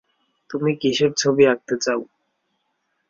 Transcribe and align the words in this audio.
তুমি 0.49 0.71
কীসের 0.81 1.11
ছবি 1.13 1.43
আঁকতে 1.47 1.75
চাও? 1.77 2.01